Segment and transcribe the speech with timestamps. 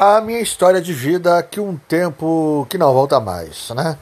[0.00, 3.98] a minha história de vida que um tempo que não volta mais, né?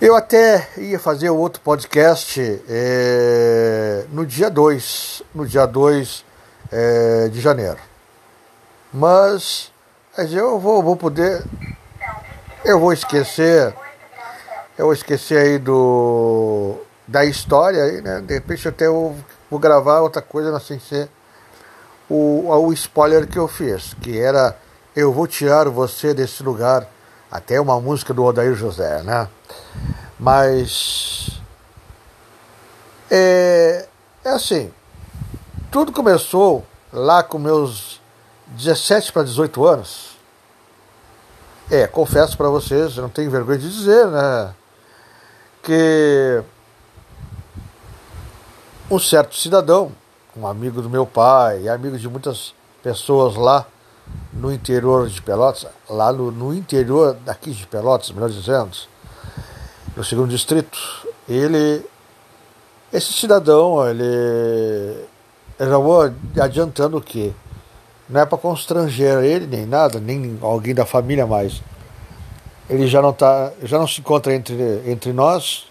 [0.00, 6.24] Eu até ia fazer outro podcast é, no dia 2, no dia 2
[6.72, 7.78] é, de janeiro.
[8.92, 9.70] Mas,
[10.18, 11.44] mas eu vou, vou poder.
[12.64, 13.72] Eu vou esquecer.
[14.76, 16.76] Eu vou esquecer aí do.
[17.06, 18.20] da história aí, né?
[18.20, 19.14] De repente até eu
[19.48, 21.08] vou gravar outra coisa sem ser
[22.10, 24.56] o, o spoiler que eu fiz, que era
[24.94, 26.86] Eu vou tirar você desse lugar.
[27.30, 29.28] Até uma música do Odair José, né?
[30.18, 31.40] Mas
[33.08, 33.86] é,
[34.24, 34.72] é assim,
[35.70, 38.00] tudo começou lá com meus
[38.48, 40.18] 17 para 18 anos.
[41.70, 44.52] É, confesso para vocês, não tenho vergonha de dizer, né?
[45.62, 46.42] Que
[48.90, 49.92] um certo cidadão,
[50.40, 53.66] um amigo do meu pai, amigo de muitas pessoas lá
[54.32, 58.70] no interior de Pelotas, lá no, no interior daqui de Pelotas, melhor dizendo,
[59.94, 60.78] no segundo distrito,
[61.28, 61.84] ele,
[62.92, 65.04] esse cidadão, ele,
[65.58, 67.34] eu já vou adiantando que
[68.08, 71.62] não é para constranger ele nem nada, nem alguém da família mais.
[72.68, 75.66] Ele já não tá, já não se encontra entre, entre nós,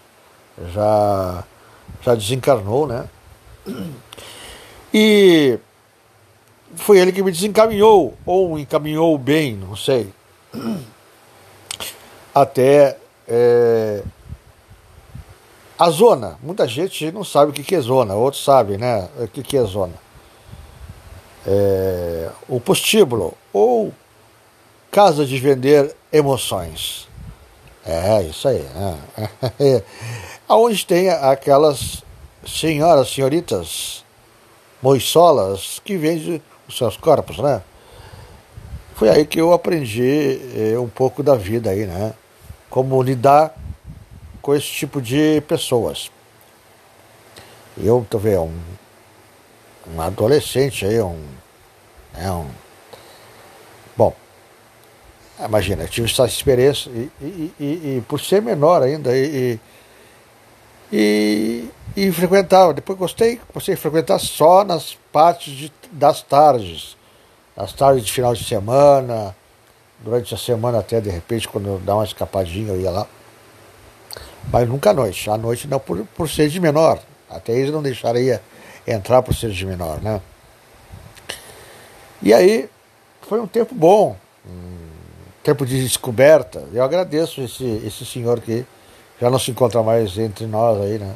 [0.72, 1.44] já
[2.02, 3.06] já desencarnou, né?
[4.92, 5.58] E
[6.74, 10.12] foi ele que me desencaminhou, ou encaminhou bem, não sei,
[12.34, 12.96] até
[13.26, 14.02] é,
[15.78, 19.08] a zona, muita gente não sabe o que é zona, outros sabem, né?
[19.18, 19.94] O que é zona.
[21.46, 23.92] É, o postíbulo, ou
[24.90, 27.08] casa de vender emoções.
[27.86, 28.58] É, isso aí.
[28.58, 28.98] Né?
[30.46, 32.04] Aonde tem aquelas
[32.46, 34.04] senhoras, senhoritas,
[34.82, 37.62] moissolas que vendem os seus corpos, né?
[38.94, 42.12] Foi aí que eu aprendi é, um pouco da vida aí, né?
[42.68, 43.54] Como lidar
[44.42, 46.10] com esse tipo de pessoas.
[47.78, 48.60] Eu, vendo, um,
[49.94, 51.24] um adolescente aí, um,
[52.14, 52.46] é um.
[53.96, 54.14] Bom,
[55.42, 59.58] imagina, eu tive essa experiência e, e, e, e por ser menor ainda e,
[60.92, 66.96] e, e, frequentava, depois gostei, comecei a frequentar só nas partes de, das tardes,
[67.56, 69.34] as tardes de final de semana,
[70.00, 73.06] durante a semana até de repente, quando dá uma escapadinha eu ia lá
[74.52, 75.28] mas nunca à noite.
[75.28, 77.00] À noite não por, por ser de menor.
[77.28, 78.42] Até eles não deixaria
[78.86, 80.20] entrar por ser de menor, né?
[82.22, 82.68] E aí
[83.22, 84.88] foi um tempo bom, um
[85.42, 86.64] tempo de descoberta.
[86.72, 88.66] Eu agradeço esse, esse senhor que
[89.20, 91.14] já não se encontra mais entre nós aí, né?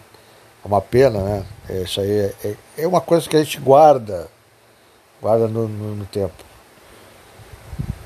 [0.65, 1.45] É uma pena, né?
[1.83, 4.29] Isso aí é, é, é uma coisa que a gente guarda,
[5.21, 6.35] guarda no, no, no tempo.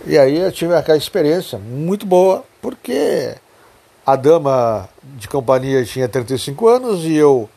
[0.06, 3.34] E aí eu tive aquela experiência muito boa, porque
[4.06, 7.48] a dama de companhia tinha 35 anos e eu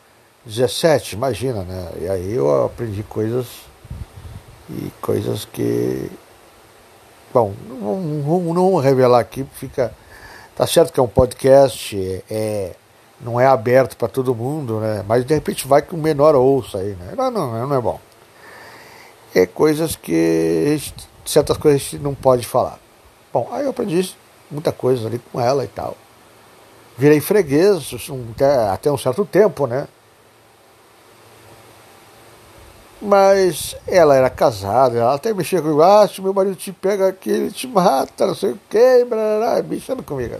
[0.44, 1.88] 17, imagina, né?
[2.00, 3.46] E aí eu aprendi coisas
[4.68, 6.10] e coisas que.
[7.32, 9.94] Bom, não, não, não revelar aqui, fica.
[10.56, 11.96] Tá certo que é um podcast,
[12.30, 12.72] é,
[13.20, 15.04] não é aberto para todo mundo, né?
[15.06, 17.14] Mas de repente vai que o menor ouça aí, né?
[17.16, 18.00] Não, não, não é bom.
[19.34, 22.78] É coisas que gente, certas coisas a gente não pode falar.
[23.32, 24.14] Bom, aí eu aprendi
[24.50, 25.96] muita coisa ali com ela e tal
[26.96, 27.90] virei freguês
[28.72, 29.88] até um certo tempo, né?
[33.04, 37.30] Mas ela era casada, ela até mexia comigo, ah, se meu marido te pega aqui,
[37.30, 40.36] ele te mata, não sei o quê, blá, mexendo comigo.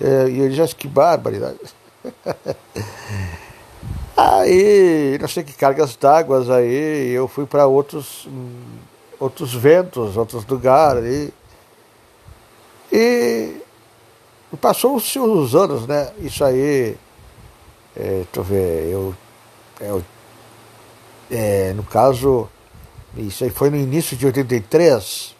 [0.00, 1.56] É, e já disse, que barbaridade.
[4.16, 8.28] aí, não sei que cargas d'água aí, eu fui para outros,
[9.20, 11.04] outros ventos, outros lugares.
[11.04, 11.32] E,
[12.92, 13.60] e
[14.60, 16.10] Passou-se os anos, né?
[16.18, 16.96] Isso aí,
[17.96, 19.14] é, eu ver, eu,
[19.80, 20.04] eu
[21.30, 22.48] é, no caso,
[23.16, 25.34] isso aí foi no início de 83,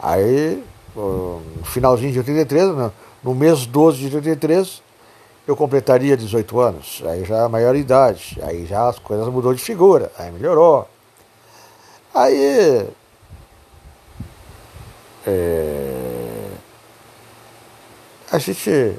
[0.00, 0.62] aí,
[0.94, 2.70] no finalzinho de 83,
[3.22, 4.82] no, mês 12 de 83,
[5.46, 9.62] eu completaria 18 anos, aí já a maior idade, aí já as coisas mudou de
[9.62, 10.88] figura, aí melhorou.
[12.14, 12.88] Aí.
[15.26, 16.50] É,
[18.30, 18.98] a gente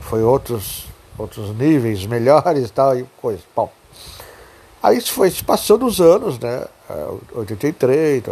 [0.00, 0.86] foi outros,
[1.18, 3.42] outros níveis melhores tal, e coisa.
[3.54, 3.70] Bom,
[4.84, 6.66] aí isso foi se passando os anos, né?
[7.34, 8.22] 83,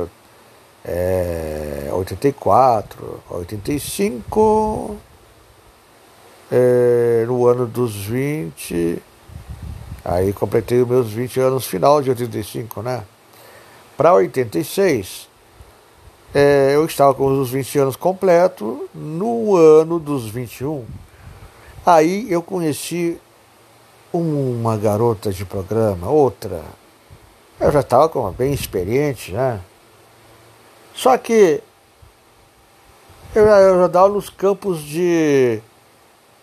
[0.85, 4.97] é, 84, 85,
[6.51, 9.03] é, no ano dos 20,
[10.05, 13.03] aí completei os meus 20 anos final de 85, né?
[13.97, 15.31] Para 86,
[16.35, 20.85] é, eu estava com os 20 anos completos, no ano dos 21.
[21.87, 23.19] Aí eu conheci
[24.13, 26.63] uma garota de programa, outra.
[27.59, 29.61] Eu já estava com bem experiente, né?
[30.95, 31.63] Só que
[33.35, 35.61] eu, eu já dava nos campos de.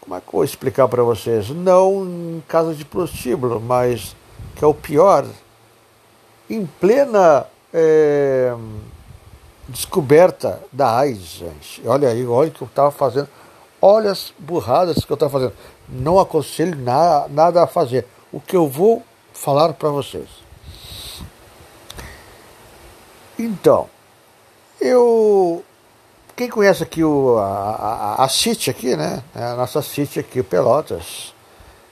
[0.02, 1.50] Como é que eu vou explicar para vocês?
[1.50, 4.16] Não em casa de prostíbulo, mas
[4.56, 5.26] que é o pior,
[6.50, 8.56] em plena é,
[9.68, 11.82] descoberta da AIDS, gente.
[11.86, 13.30] Olha aí, olha o que eu estava fazendo.
[13.82, 15.54] Olha as burradas que eu estava fazendo.
[15.92, 18.06] Não aconselho nada, a fazer.
[18.32, 19.04] O que eu vou
[19.34, 20.28] falar para vocês.
[23.38, 23.90] Então,
[24.80, 25.64] eu.
[26.36, 29.24] Quem conhece aqui o, a, a, a City aqui, né?
[29.36, 31.34] É a nossa City aqui, Pelotas,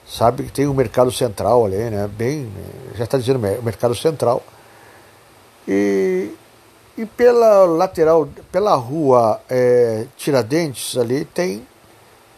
[0.06, 2.08] sabe que tem o um mercado central ali, né?
[2.08, 2.50] Bem.
[2.94, 4.42] Já está dizendo mercado central.
[5.66, 6.30] E,
[6.96, 11.67] e pela lateral, pela rua é, Tiradentes ali, tem,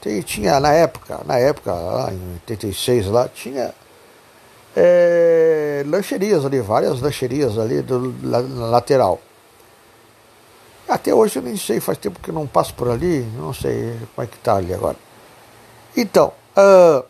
[0.00, 0.20] tem.
[0.22, 3.74] Tinha na época, na época, lá em 86 lá, tinha
[4.76, 9.20] é, lancherias ali, várias lancherias ali do, na lateral.
[10.88, 13.96] Até hoje eu nem sei, faz tempo que eu não passo por ali, não sei
[14.14, 14.96] como é que tá ali agora.
[15.96, 17.04] Então, uh,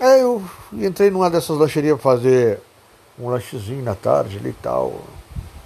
[0.00, 0.42] eu
[0.72, 2.60] entrei numa dessas lancherias para fazer
[3.18, 5.00] um lanchezinho na tarde ali e tal,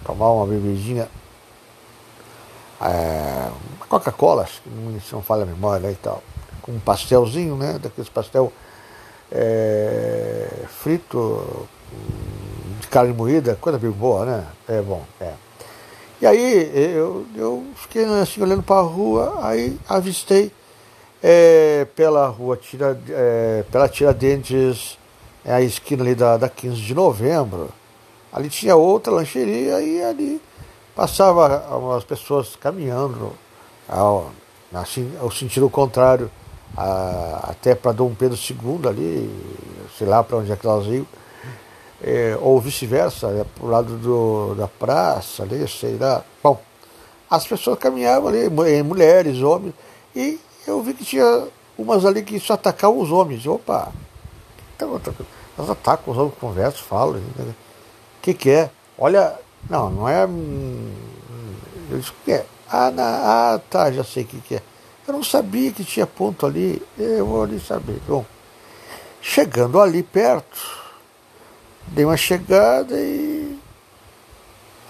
[0.04, 1.08] tomar uma bebidinha,
[2.80, 3.50] é,
[3.88, 4.70] Coca-Cola, que
[5.12, 6.22] não, falha a memória e tal,
[6.62, 8.52] com um pastelzinho, né, daqueles pastel
[9.30, 11.66] é, frito
[12.80, 14.46] de carne moída, coisa bem boa, né?
[14.68, 15.32] É bom, é.
[16.20, 20.50] E aí eu, eu fiquei assim olhando para a rua, aí avistei
[21.22, 24.98] é, pela rua Tira, é, pela Tiradentes,
[25.44, 27.68] é a esquina ali da, da 15 de novembro.
[28.32, 30.40] Ali tinha outra lancheria e ali
[30.94, 33.32] passava as pessoas caminhando
[33.88, 34.32] ao,
[35.20, 36.30] ao sentido contrário,
[36.76, 39.30] a, até para Dom Pedro II ali,
[39.96, 41.06] sei lá para onde é que elas iam
[42.02, 46.22] é, ou vice-versa, é, para o lado do, da praça, ali, sei lá.
[46.42, 46.60] Bom,
[47.30, 48.48] as pessoas caminhavam ali,
[48.82, 49.74] mulheres, homens,
[50.14, 53.46] e eu vi que tinha umas ali que só atacavam os homens.
[53.46, 53.92] Opa,
[54.74, 55.00] então,
[55.56, 57.16] elas atacam os homens, conversam, falam.
[57.18, 57.54] O
[58.22, 58.70] que, que é?
[58.98, 59.34] Olha,
[59.68, 60.24] não, não é.
[60.24, 62.46] Eu disse, o que é?
[62.78, 62.92] Ah,
[63.54, 64.62] ah, tá, já sei o que, que é.
[65.08, 67.98] Eu não sabia que tinha ponto ali, eu vou ali saber.
[68.06, 68.22] Bom,
[69.22, 70.60] chegando ali perto,
[71.86, 73.58] dei uma chegada e.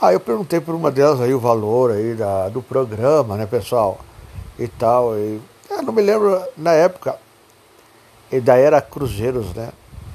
[0.01, 4.01] Aí eu perguntei por uma delas aí o valor aí da, do programa, né, pessoal?
[4.59, 5.17] E tal.
[5.17, 5.41] E,
[5.71, 7.17] eu não me lembro, na época,
[8.33, 9.71] ainda era Cruzeiros, né?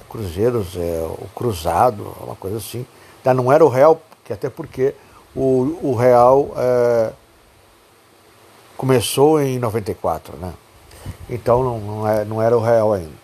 [0.10, 2.86] Cruzeiros, é, o Cruzado, uma coisa assim.
[3.20, 4.94] Ainda não era o Real, que até porque
[5.34, 7.14] o, o Real é,
[8.82, 10.54] começou em 94, né?
[11.30, 13.22] Então não, não, é, não era o Real ainda.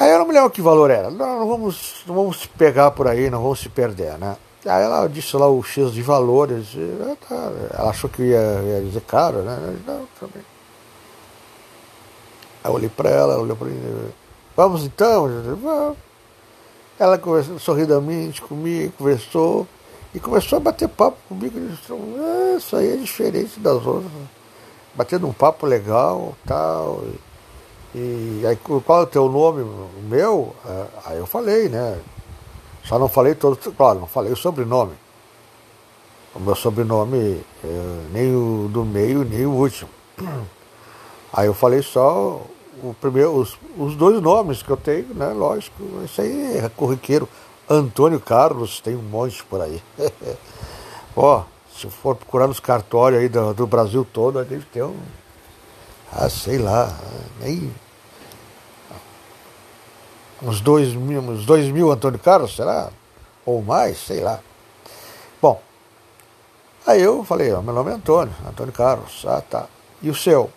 [0.00, 1.10] Aí eu não me lembro que valor era.
[1.10, 4.34] Não, não, vamos, não vamos pegar por aí, não vamos se perder, né?
[4.64, 6.68] Aí ela disse lá o X de valores.
[6.74, 9.58] E, tá, ela achou que ia, ia dizer caro, né?
[9.86, 10.42] Não, também.
[12.64, 14.10] Aí eu olhei para ela, ela olhou para mim.
[14.56, 15.28] Vamos então?
[15.62, 15.98] Vamos.
[16.98, 19.68] Ela conversou sorridamente comigo, conversou
[20.16, 21.60] e começou a bater papo comigo.
[21.60, 24.10] Disse, ah, isso aí é diferente das outras.
[24.94, 27.04] Batendo um papo legal tal.
[27.94, 29.60] E, e aí, qual é o teu nome?
[29.60, 30.56] O meu?
[30.64, 32.00] É, aí eu falei, né?
[32.82, 34.94] Só não falei todo, claro, não falei o sobrenome.
[36.34, 39.90] O meu sobrenome, é, nem o do meio, nem o último.
[41.32, 42.40] Aí eu falei só
[42.82, 45.28] o primeiro, os, os dois nomes que eu tenho, né?
[45.28, 47.28] Lógico, isso aí é corriqueiro.
[47.68, 49.82] Antônio Carlos, tem um monte por aí.
[51.16, 51.42] Ó,
[51.74, 54.96] se for procurar nos cartórios aí do, do Brasil todo, deve ter um.
[56.12, 56.96] Ah, sei lá,
[57.40, 57.72] nem
[60.42, 62.90] uns dois mil, uns dois mil Antônio Carlos, será?
[63.44, 64.40] Ou mais, sei lá.
[65.42, 65.60] Bom,
[66.86, 69.24] aí eu falei, ó, meu nome é Antônio, Antônio Carlos.
[69.26, 69.66] Ah, tá.
[70.00, 70.50] E o seu?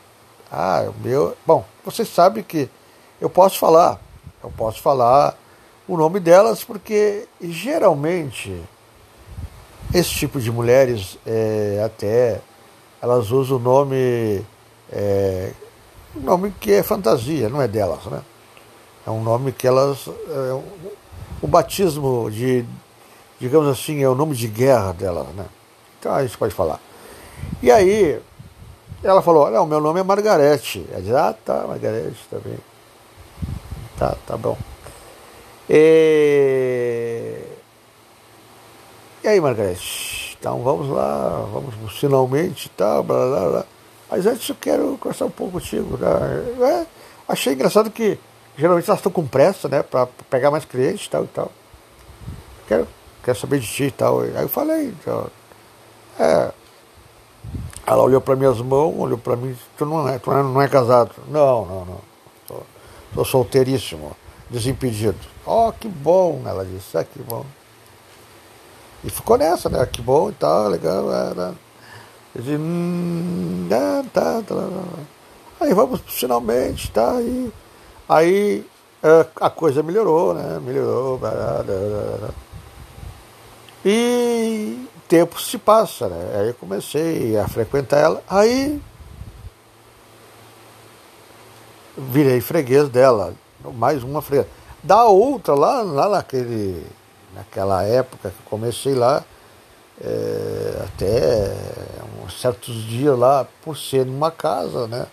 [0.52, 1.36] Ah, o meu.
[1.46, 2.70] Bom, você sabe que
[3.20, 4.00] eu posso falar.
[4.44, 5.36] Eu posso falar
[5.90, 8.56] o nome delas porque geralmente
[9.94, 12.42] esse tipo de mulheres é, até
[13.02, 14.46] elas usam o nome
[14.92, 15.52] é,
[16.16, 18.22] um nome que é fantasia, não é delas, né?
[19.06, 20.08] É um nome que elas.
[20.08, 20.62] É,
[21.42, 22.66] o batismo de,
[23.40, 25.46] digamos assim, é o nome de guerra delas, né?
[26.00, 26.80] Então a gente pode falar.
[27.62, 28.20] E aí,
[29.04, 30.86] ela falou: Não, meu nome é Margarete.
[30.92, 32.58] Ela Ah, tá, Margarete também.
[33.98, 34.58] Tá, tá bom.
[35.70, 37.42] E,
[39.24, 40.20] e aí, Margarete?
[40.40, 43.66] então vamos lá, vamos finalmente tal, blá, blá, blá.
[44.10, 45.98] Mas antes eu quero conversar um pouco contigo.
[45.98, 46.08] Né?
[46.62, 46.86] É,
[47.28, 48.18] achei engraçado que
[48.58, 51.52] geralmente elas estão com pressa, né, para pegar mais clientes e tal e tal.
[52.68, 52.88] Quero,
[53.24, 54.22] quero saber de ti e tal.
[54.22, 55.28] Aí eu falei, então,
[56.18, 56.52] é,
[57.86, 61.12] ela olhou para minhas mãos, olhou para mim, tu não é, tu não é casado.
[61.28, 62.02] Não, não, não.
[62.48, 62.66] Sou,
[63.14, 64.16] sou solteiríssimo,
[64.50, 65.20] desimpedido.
[65.46, 67.46] Oh, que bom, ela disse, ah, que bom.
[69.04, 69.86] E ficou nessa, né?
[69.86, 71.56] Que bom e tal, legal, era.
[72.36, 75.00] Eu disse, hum, ah, tá, tá, tá.
[75.62, 77.14] Aí vamos finalmente, tá?
[77.14, 77.52] Aí,
[78.08, 78.66] aí
[79.04, 80.60] é, a coisa melhorou, né?
[80.60, 81.20] Melhorou.
[83.86, 86.40] E tempo se passa, né?
[86.40, 88.82] Aí eu comecei a frequentar ela, aí
[91.98, 93.34] virei freguês dela,
[93.74, 94.48] mais uma freguês.
[94.82, 96.86] Da outra, lá, lá naquele,
[97.36, 99.24] naquela época que comecei lá,
[100.02, 101.54] é, até
[102.32, 105.08] certos dias lá, por ser numa casa, né?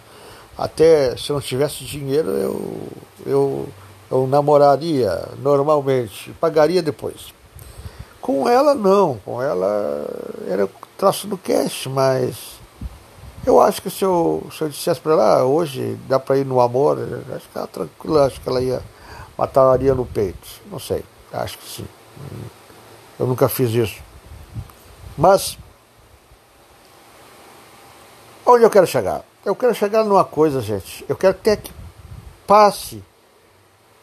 [0.57, 2.89] Até se eu não tivesse dinheiro, eu,
[3.27, 3.69] eu,
[4.11, 7.35] eu namoraria normalmente, pagaria depois.
[8.21, 9.19] Com ela, não.
[9.25, 10.07] Com ela
[10.49, 12.56] era traço do cash, mas
[13.47, 16.45] eu acho que se eu, se eu dissesse para ela, ah, hoje dá para ir
[16.45, 16.99] no amor,
[17.35, 18.83] acho que ela tranquila, acho que ela ia
[19.39, 20.49] mataria no peito.
[20.71, 21.87] Não sei, acho que sim.
[23.19, 24.03] Eu nunca fiz isso.
[25.17, 25.57] Mas,
[28.45, 29.23] onde eu quero chegar?
[29.45, 31.05] Eu quero chegar numa coisa, gente.
[31.09, 31.73] Eu quero até que
[32.47, 33.03] passe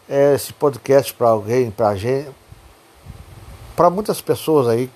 [0.08, 2.32] esse podcast para alguém, para gente,
[3.76, 4.90] para muitas pessoas aí,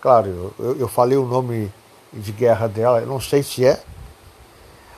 [0.00, 1.72] claro, eu, eu falei o nome
[2.12, 3.82] de guerra dela, eu não sei se é,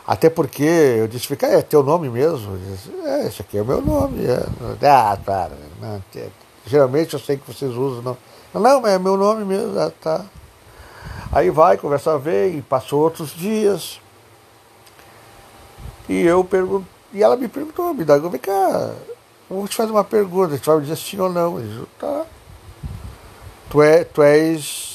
[0.06, 2.58] até porque eu disse, fica, é teu nome mesmo?
[2.58, 4.26] Disse, é, esse aqui é o meu nome.
[4.26, 4.88] É.
[4.88, 5.52] Ah, para.
[5.80, 6.02] Não,
[6.66, 8.02] geralmente eu sei que vocês usam.
[8.02, 9.78] Não, não é meu nome mesmo.
[9.78, 10.24] Ah, tá.
[11.30, 14.00] Aí vai, conversa vem, passou outros dias.
[16.08, 18.92] E eu pergunto, e ela me perguntou, me dá, vem cá,
[19.48, 21.56] vou te fazer uma pergunta, você vai me dizer sim ou não.
[21.56, 22.26] Eu disse, tá
[23.70, 24.89] tu, é, tu és,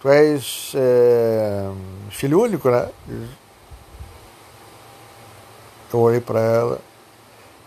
[0.00, 1.70] tu és é,
[2.10, 2.88] filho único, né?
[5.92, 6.80] Eu olhei para ela,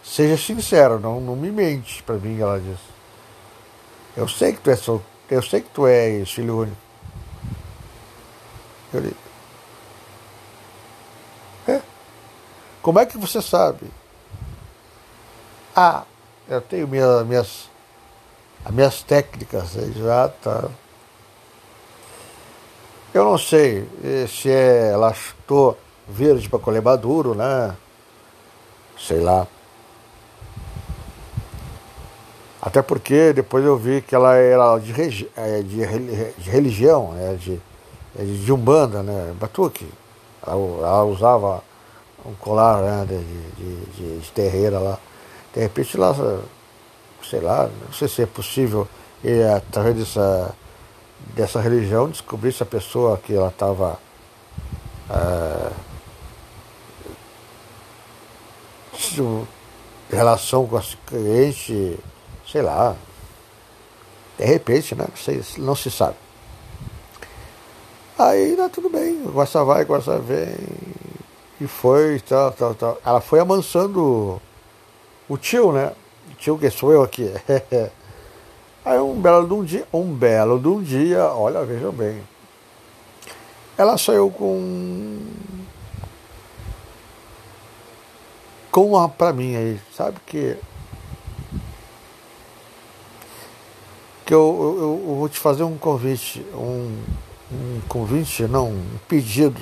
[0.04, 2.90] seja sincero, não, não me mente para mim, ela disse.
[4.16, 6.78] Eu sei que tu és eu sei que tu és filho único.
[8.94, 9.16] Eu disse,
[11.68, 11.82] é?
[12.82, 13.86] Como é que você sabe?
[15.76, 16.04] Ah,
[16.48, 17.70] eu tenho minha, minhas
[18.64, 20.70] as minhas técnicas exatas.
[23.14, 23.88] Eu não sei
[24.28, 25.76] se é lacto
[26.08, 27.76] verde para colher maduro, né?
[28.98, 29.48] Sei lá.
[32.62, 35.86] Até porque depois eu vi que ela era de, regi é, de,
[36.38, 37.60] de religião, é de,
[38.44, 39.34] de Umbanda, né?
[39.40, 39.88] Batuque.
[40.46, 41.64] Ela, ela usava
[42.26, 43.06] um colar né?
[43.08, 43.18] de,
[43.56, 45.00] de, de, terreira lá.
[45.54, 46.44] De repente ela
[47.24, 48.88] sei lá, não sei se é possível,
[49.24, 50.54] e através dessa,
[51.36, 54.00] dessa religião, descobrir se a pessoa que ela estava
[55.10, 55.72] é,
[60.12, 61.98] relação com as clientes,
[62.48, 62.96] sei lá,
[64.38, 65.06] de repente, né?
[65.58, 66.16] Não, se sabe.
[68.18, 70.56] Aí, tá tudo bem, gosta vai, gosta vem.
[71.62, 72.98] E foi, tal, tal, tal.
[73.06, 74.42] Ela foi amansando
[75.28, 75.94] o tio, né?
[76.40, 77.30] tio que sou eu aqui.
[78.86, 82.22] Aí um belo de um dia, um belo de um dia, olha, vejam bem.
[83.78, 85.20] Ela saiu com
[88.72, 90.58] com uma para mim aí, sabe que
[94.26, 97.04] que eu, eu, eu, vou te fazer um convite, um,
[97.52, 99.62] um convite, não, um pedido.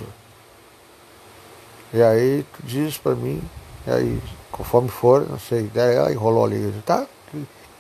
[1.94, 3.42] E aí tu diz para mim,
[3.88, 4.22] e aí
[4.52, 7.08] conforme for, não sei, daí ela enrolou ali, tá?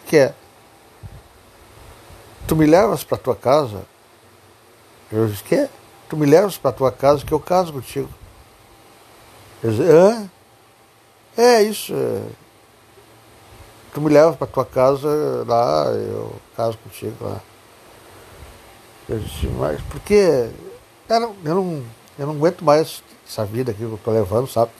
[0.05, 0.33] Que é?
[2.47, 3.85] Tu me levas para tua casa?
[5.11, 5.67] Eu disse, que?
[6.09, 8.09] Tu me levas para tua casa que eu caso contigo.
[9.63, 10.29] Eu disse, hã?
[11.37, 11.93] É isso.
[11.93, 12.23] É.
[13.93, 15.09] Tu me levas para tua casa
[15.45, 17.41] lá, eu caso contigo lá.
[19.09, 20.49] Eu disse, mas por que?
[21.09, 21.83] Eu não, eu não,
[22.19, 24.71] eu não aguento mais essa vida que eu tô levando, sabe?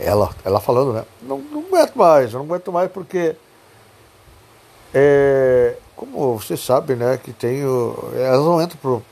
[0.00, 1.04] ela, ela falando, né?
[1.22, 3.34] Não, não aguento mais, não aguento mais porque
[4.94, 9.02] é, como você sabe, né, que tem o, elas não entram pro,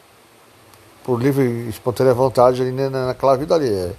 [1.05, 3.69] pro livre espontânea vontade ali né, naquela vida ali.
[3.69, 3.95] É,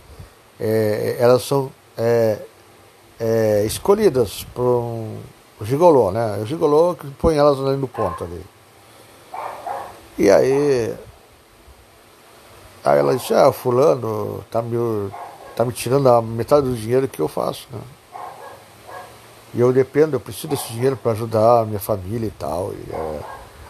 [0.59, 2.39] é, elas são é,
[3.19, 5.17] é, escolhidas por um
[5.61, 6.39] gigolô, né?
[6.41, 8.43] O gigolô que põe elas ali no ponto ali.
[10.17, 10.95] E aí,
[12.83, 14.77] aí ela disse, ah, fulano tá me,
[15.55, 17.79] tá me tirando a metade do dinheiro que eu faço, né?
[19.57, 22.71] E eu dependo, eu preciso desse dinheiro para ajudar a minha família e tal.
[22.73, 23.19] E, é...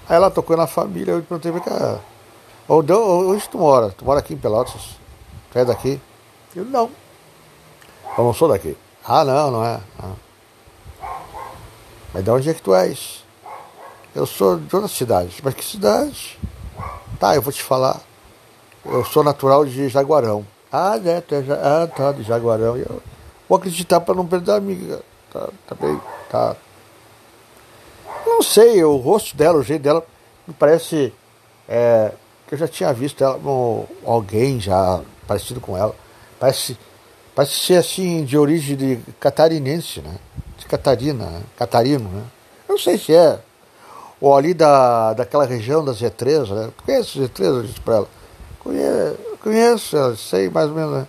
[0.09, 1.99] Aí ela tocou na família, eu perguntei, cá,
[2.67, 3.89] onde, onde tu mora?
[3.91, 4.97] Tu mora aqui em Pelotas?
[5.49, 6.01] Tu é daqui?
[6.53, 6.91] Eu, não.
[8.17, 8.77] Eu não sou daqui.
[9.05, 9.79] Ah, não, não é.
[12.13, 13.23] Mas de onde é que tu és?
[14.13, 15.39] Eu sou de outra cidade.
[15.41, 16.37] Mas que cidade?
[17.17, 18.01] Tá, eu vou te falar.
[18.83, 20.45] Eu sou natural de Jaguarão.
[20.69, 21.21] Ah, né?
[21.21, 21.55] Tu é ja...
[21.55, 22.75] Ah, tá, de Jaguarão.
[22.75, 23.01] Eu
[23.47, 25.01] vou acreditar para não perder a amiga.
[25.37, 26.01] Tá, tá bem,
[26.31, 26.55] tá.
[28.25, 30.03] Não sei, o rosto dela, o jeito dela,
[30.47, 31.13] me parece
[31.69, 32.11] é,
[32.47, 35.95] que eu já tinha visto ela com alguém já parecido com ela.
[36.39, 36.77] Parece,
[37.35, 40.15] parece ser assim, de origem de catarinense, né?
[40.57, 41.41] De Catarina, né?
[41.55, 42.23] Catarino, né?
[42.67, 43.39] Eu não sei se é
[44.19, 46.71] ou ali da, daquela região das Z3, né?
[46.83, 47.43] Conhece Z3?
[47.43, 48.07] Eu disse para ela.
[48.59, 50.93] Conheço, conheço, sei mais ou menos.
[50.93, 51.07] Né?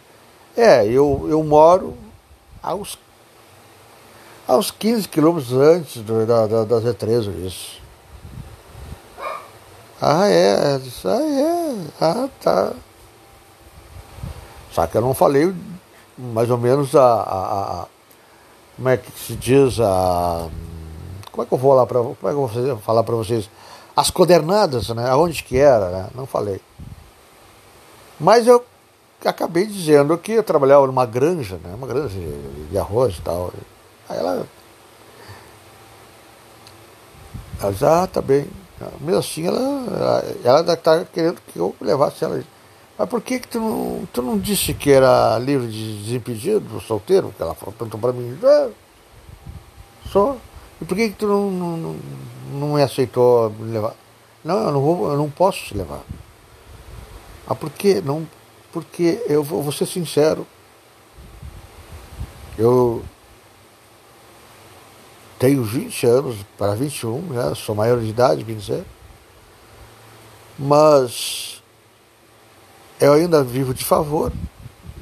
[0.54, 1.96] É, eu, eu moro
[2.62, 2.98] aos,
[4.48, 7.78] aos 15 quilômetros antes do, da, da, da Z3, isso.
[10.00, 12.72] Ah, é, disse, ah, é, ah, tá.
[14.72, 15.52] Só que eu não falei
[16.16, 17.86] mais ou menos a, a, a
[18.76, 20.48] como é que se diz a
[21.30, 23.50] como é que eu vou lá para como é que eu vou falar para vocês
[23.96, 25.10] as coordenadas, né?
[25.10, 26.08] Aonde que era, né?
[26.14, 26.60] Não falei.
[28.20, 28.64] Mas eu
[29.24, 31.74] acabei dizendo que eu trabalhava numa granja, né?
[31.74, 32.16] Uma granja
[32.70, 33.52] de arroz e tal.
[34.08, 34.46] Aí ela
[37.60, 38.46] ela ah, tá bem.
[39.00, 42.42] Mesmo assim, ela, ela está querendo que eu levasse ela.
[42.96, 47.34] Mas por que, que tu, não, tu não disse que era livre de desimpedido, solteiro?
[47.36, 48.38] Que ela perguntou para mim.
[48.42, 48.68] É,
[50.10, 50.38] sou.
[50.80, 51.96] E por que, que tu não, não,
[52.52, 53.94] não me aceitou me levar?
[54.44, 56.02] Não, eu não, vou, eu não posso te levar.
[57.48, 58.00] Ah, por quê?
[58.04, 58.26] Não,
[58.72, 60.46] porque eu vou, vou ser sincero.
[62.56, 63.02] Eu
[65.38, 68.84] tenho 20 anos, para 21, já sou maior de idade, bem dizer.
[70.58, 71.62] Mas
[73.00, 74.32] eu ainda vivo de favor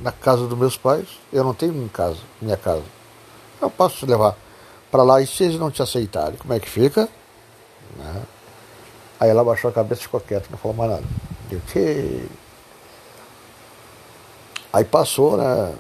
[0.01, 1.09] na casa dos meus pais.
[1.33, 2.85] Eu não tenho em casa, minha casa.
[3.61, 4.37] Eu posso te levar
[4.91, 7.09] para lá e se eles não te aceitarem, como é que fica?
[7.97, 8.23] Né?
[9.19, 11.05] Aí ela baixou a cabeça e ficou quieta, não falou mais nada.
[11.51, 12.29] Eu, que...
[14.73, 15.75] Aí passou, né?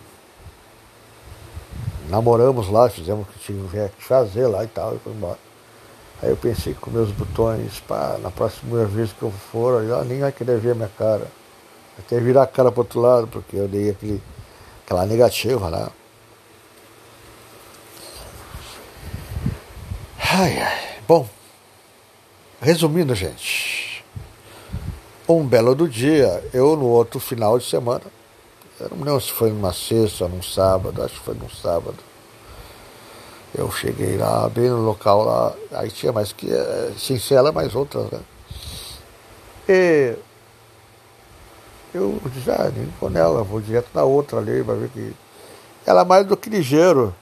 [2.08, 5.38] Namoramos lá, fizemos o que tinha que fazer lá e tal, e foi embora.
[6.22, 10.20] Aí eu pensei com meus botões, pá, na próxima vez que eu for, ela nem
[10.20, 11.26] vai querer ver minha cara.
[11.98, 14.22] Até virar a cara pro outro lado, porque eu dei aquele,
[14.84, 15.90] aquela negativa lá.
[20.18, 20.98] Ai, ai.
[21.08, 21.28] Bom,
[22.60, 24.04] resumindo, gente.
[25.28, 28.04] Um belo do dia, eu no outro final de semana,
[28.80, 31.96] eu não lembro se foi numa sexta, num sábado, acho que foi num sábado.
[33.54, 38.10] Eu cheguei lá, bem no local lá, aí tinha mais que, eh, Cincela, mais outras,
[38.10, 38.20] né?
[39.68, 40.16] E
[41.94, 45.14] eu disse, ah, nem vou nela, vou direto na outra ali, vai ver que.
[45.86, 47.14] Ela mais do que ligeiro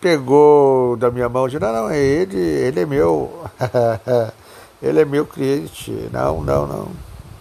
[0.00, 3.44] pegou da minha mão e disse, não, não, é ele, ele é meu.
[4.80, 5.90] ele é meu cliente.
[6.12, 6.88] Não, não, não.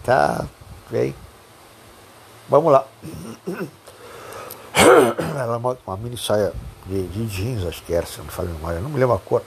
[0.04, 0.46] Tá,
[0.90, 1.16] vem.
[2.50, 2.86] Vamos lá.
[5.40, 6.54] Ela uma, uma mini saia
[6.86, 9.42] de, de, jeans, acho que era, se não falha memória, não me lembro a cor.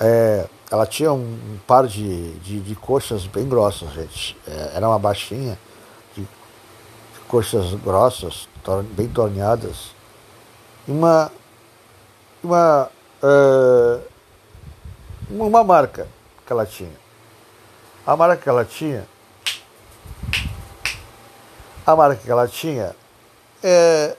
[0.00, 4.36] É, ela tinha um, um par de, de, de, coxas bem grossas, gente.
[4.46, 5.58] É, era uma baixinha
[7.30, 8.48] coxas grossas,
[8.96, 9.92] bem torneadas,
[10.86, 11.30] uma,
[12.42, 12.90] uma,
[13.22, 14.02] uh,
[15.30, 16.08] uma marca
[16.44, 16.99] que ela tinha.
[18.10, 19.06] A marca que ela tinha,
[21.86, 22.92] a marca que ela tinha
[23.62, 24.16] é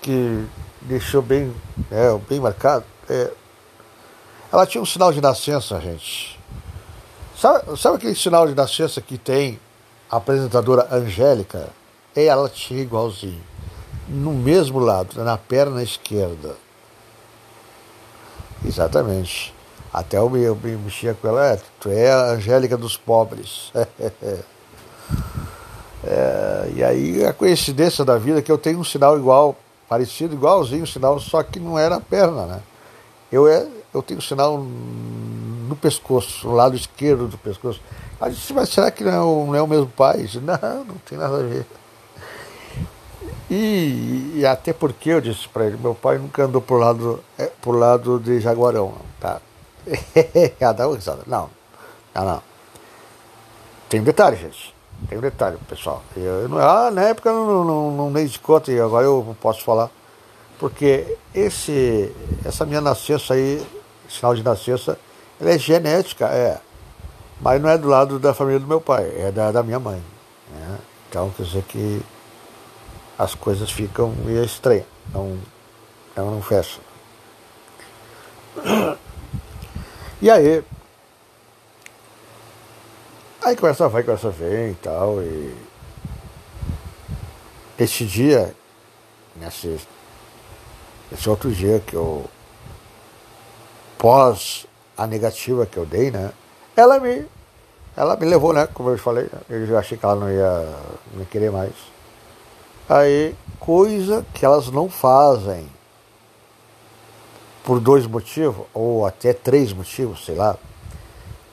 [0.00, 0.46] que
[0.80, 1.54] deixou bem,
[1.90, 2.86] é, bem marcado.
[3.10, 3.30] É,
[4.50, 6.40] ela tinha um sinal de nascença, gente.
[7.36, 9.60] Sabe, sabe aquele sinal de nascença que tem
[10.10, 11.68] a apresentadora Angélica,
[12.16, 13.44] ela tinha igualzinho.
[14.08, 16.56] No mesmo lado, na perna esquerda.
[18.64, 19.59] Exatamente.
[19.92, 23.72] Até eu me, eu me mexia com ela, é, tu é a Angélica dos pobres.
[26.04, 29.56] é, e aí a coincidência da vida é que eu tenho um sinal igual,
[29.88, 32.60] parecido, igualzinho o sinal, só que não era a perna, né?
[33.32, 37.80] Eu, é, eu tenho um sinal no pescoço, no lado esquerdo do pescoço.
[38.20, 40.28] A gente, mas será que não é, o, não é o mesmo pai?
[40.34, 41.66] Não, não tem nada a ver.
[43.50, 47.46] E, e até porque eu disse para ele, meu pai nunca andou por lado, é,
[47.60, 49.40] por lado de Jaguarão, tá?
[50.58, 51.50] Cada um Não,
[52.14, 52.42] não, não.
[53.88, 54.74] Tem um detalhe, gente.
[55.08, 56.02] Tem um detalhe, pessoal.
[56.16, 59.36] Eu, eu, ah, na época eu não, não, não dei de conta e agora eu
[59.40, 59.90] posso falar.
[60.58, 62.14] Porque esse,
[62.44, 63.66] essa minha nascença aí,
[64.08, 64.98] sinal de nascença,
[65.40, 66.60] ela é genética, é.
[67.40, 70.02] Mas não é do lado da família do meu pai, é da, da minha mãe.
[70.50, 70.78] Né?
[71.08, 72.02] Então quer dizer que
[73.18, 75.38] as coisas ficam meio estranhas, não,
[76.14, 76.80] não, não fecha.
[80.22, 80.62] E aí,
[83.42, 85.56] aí conversa vai, conversa vem e tal, e
[87.78, 88.54] esse dia,
[89.36, 89.80] nesse,
[91.10, 92.26] esse outro dia que eu,
[93.96, 96.32] pós a negativa que eu dei, né,
[96.76, 97.24] ela me,
[97.96, 100.68] ela me levou, né, como eu falei, eu já achei que ela não ia
[101.14, 101.72] me querer mais.
[102.86, 105.66] Aí, coisa que elas não fazem
[107.70, 110.56] por dois motivos, ou até três motivos, sei lá,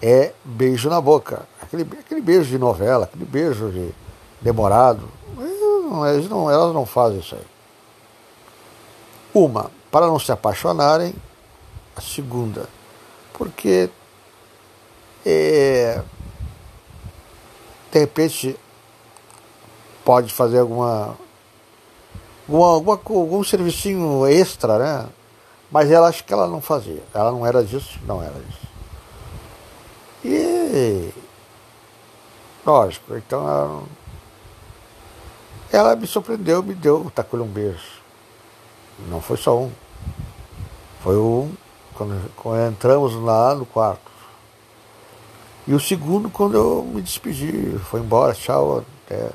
[0.01, 1.47] é beijo na boca.
[1.61, 3.91] Aquele, aquele beijo de novela, aquele beijo de
[4.41, 5.07] demorado.
[5.37, 7.45] Elas não, elas não fazem isso aí.
[9.31, 11.13] Uma, para não se apaixonarem.
[11.95, 12.67] A segunda,
[13.33, 13.87] porque
[15.23, 16.01] é,
[17.91, 18.57] de repente
[20.03, 21.15] pode fazer alguma,
[22.47, 25.09] alguma, alguma algum servicinho extra, né?
[25.71, 27.03] Mas ela acho que ela não fazia.
[27.13, 28.67] Ela não era disso, não era disso.
[30.23, 31.13] E
[32.65, 33.83] lógico, então ela,
[35.71, 38.01] ela me surpreendeu, me deu, tacou um beijo.
[39.09, 39.71] Não foi só um.
[41.01, 41.53] Foi um
[41.93, 44.11] quando, quando entramos lá no quarto.
[45.67, 48.83] E o segundo quando eu me despedi, foi embora, tchau.
[49.05, 49.31] Até.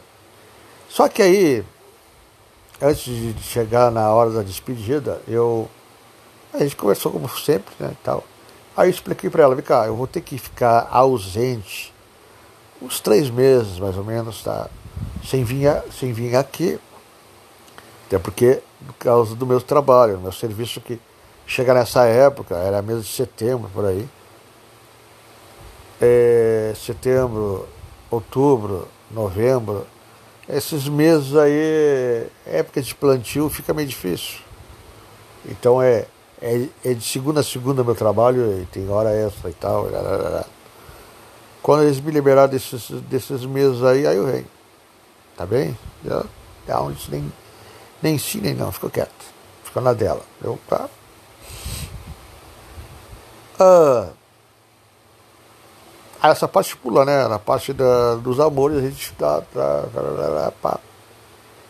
[0.89, 1.65] Só que aí,
[2.81, 5.69] antes de chegar na hora da despedida, eu
[6.53, 8.25] a gente conversou como sempre, né, tal.
[8.77, 11.93] Aí eu expliquei para ela, cá, eu vou ter que ficar ausente
[12.81, 14.69] uns três meses, mais ou menos, tá?
[15.25, 16.79] Sem vir, sem vir aqui,
[18.07, 21.01] até porque, por causa do meu trabalho, meu serviço que
[21.47, 24.09] chega nessa época, era mês de setembro, por aí.
[26.01, 27.69] É, setembro,
[28.11, 29.87] outubro, novembro,
[30.49, 34.41] esses meses aí, época de plantio, fica meio difícil.
[35.47, 36.07] Então é
[36.43, 39.87] é, é de segunda a segunda meu trabalho, tem hora extra e tal.
[41.63, 44.47] Quando eles me liberaram desses, desses meses aí, aí eu venho.
[45.37, 45.79] Tá bem?
[46.05, 46.25] Já,
[46.67, 47.33] já onde nem,
[48.03, 49.25] nem sim, nem não, ficou quieto.
[49.63, 50.23] Ficou na dela.
[50.43, 50.89] Eu, tá.
[53.61, 54.09] Ah,
[56.25, 57.29] essa parte pula, né?
[57.29, 60.81] Na parte da, dos amores, a gente tá, tá,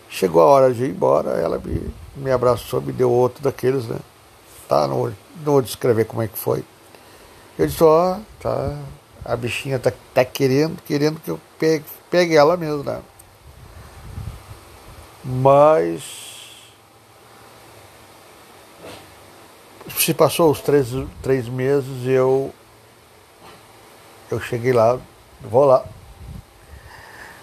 [0.08, 3.98] Chegou a hora de ir embora, ela me, me abraçou, me deu outro daqueles, né?
[4.72, 4.88] Tá?
[4.88, 6.64] Não, não vou descrever como é que foi.
[7.58, 8.78] Eu disse, ó, tá,
[9.22, 13.02] a bichinha tá, tá querendo, querendo que eu pegue, pegue ela mesmo, né?
[15.22, 16.02] Mas
[19.90, 20.88] se passou os três,
[21.22, 22.52] três meses eu
[24.30, 24.98] eu cheguei lá,
[25.42, 25.85] vou lá.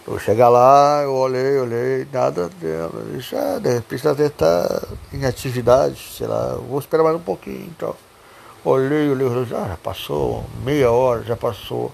[0.10, 3.04] Eu chegar lá, eu olhei, olhei, nada dela.
[3.14, 4.82] Disse, ah, de repente ela deve estar
[5.14, 7.96] em atividade, sei lá, vou esperar mais um pouquinho então.
[8.66, 11.92] Olhei, olhei, olhei, ah, já passou meia hora, já passou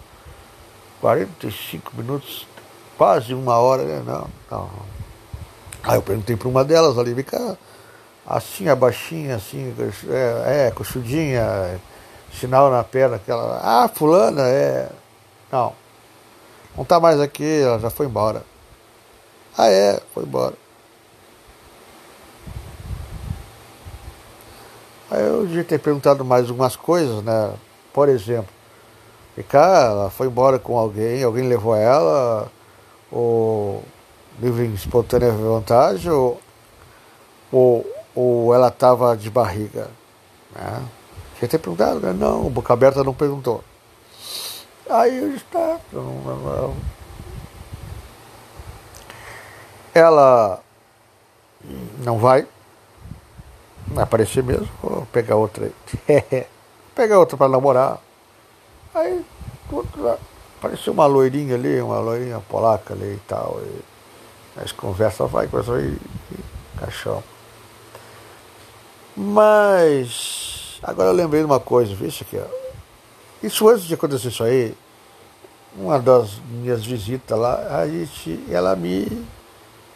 [1.01, 2.47] 45 minutos,
[2.97, 4.01] quase uma hora, né?
[4.05, 4.69] Não, não.
[5.83, 7.57] Aí eu perguntei para uma delas ali, vem cá,
[8.25, 9.75] assim, abaixinha, assim,
[10.09, 11.81] é, é, coxudinha,
[12.31, 14.89] sinal na perna, aquela, ah, fulana, é.
[15.51, 15.84] Não
[16.75, 18.43] não está mais aqui, ela já foi embora.
[19.57, 20.53] Ah, é, foi embora.
[25.09, 27.53] Aí eu devia ter perguntado mais algumas coisas, né?
[27.93, 28.53] Por exemplo,
[29.47, 32.51] cá, ela foi embora com alguém, alguém levou ela,
[33.11, 33.83] ou
[34.39, 36.39] livre espontânea vontade, ou,
[37.51, 39.89] ou, ou ela estava de barriga.
[40.53, 40.81] Né?
[41.33, 42.13] Devia ter perguntado, né?
[42.13, 43.63] Não, boca aberta não perguntou.
[44.89, 45.79] Aí eu está.
[49.93, 50.61] Ela
[51.99, 52.45] não vai,
[53.95, 55.71] aparecer mesmo, vou pegar outra
[56.07, 56.45] aí.
[56.93, 57.99] pegar outra para namorar.
[58.93, 59.25] Aí
[60.59, 63.59] apareceu uma loirinha ali, uma loirinha polaca ali e tal.
[63.61, 65.97] E as conversas vai, coisa aí,
[66.79, 67.23] caixão.
[69.15, 72.64] Mas agora eu lembrei de uma coisa, viu isso aqui, ó.
[73.43, 74.75] Isso antes de acontecer isso aí,
[75.77, 79.25] uma das minhas visitas lá, a gente, ela me